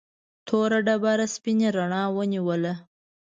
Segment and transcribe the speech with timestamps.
[0.47, 2.73] توره ډبره سپینې رڼا ونیوله.